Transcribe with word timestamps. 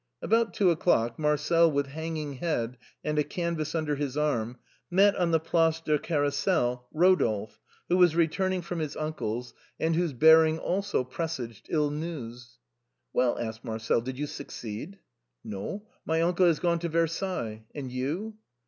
About 0.19 0.55
two 0.55 0.71
o'clock. 0.71 1.19
Marcel 1.19 1.69
with 1.69 1.85
hanging 1.85 2.37
head 2.37 2.79
and 3.03 3.19
a 3.19 3.23
canvass 3.23 3.75
under 3.75 3.95
his 3.97 4.17
arm, 4.17 4.57
met 4.89 5.15
on 5.15 5.29
the 5.29 5.39
Place 5.39 5.79
du 5.79 5.99
Carrousel 5.99 6.87
Eo 6.95 7.15
dolphe, 7.15 7.59
who 7.87 7.97
was 7.97 8.15
returning 8.15 8.63
from 8.63 8.79
his 8.79 8.97
uncle's, 8.97 9.53
and 9.79 9.95
whose 9.95 10.13
bearing 10.13 10.57
also 10.57 11.03
presaged 11.03 11.67
ill 11.69 11.91
news." 11.91 12.57
Well," 13.13 13.37
asked 13.37 13.63
Marcel," 13.63 14.01
did 14.01 14.17
you 14.17 14.25
succeed?"" 14.25 14.97
No, 15.43 15.85
my 16.03 16.23
uncle 16.23 16.47
has 16.47 16.57
gone 16.59 16.79
to 16.79 16.89
Versailles. 16.89 17.63
And 17.75 17.91
you 17.91 18.37